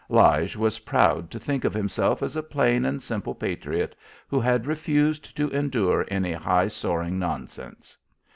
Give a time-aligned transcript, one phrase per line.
[0.09, 3.95] Lige was proud to think of himself as a plain and simple patriot
[4.27, 7.95] who had refused to endure any high soaring nonsense.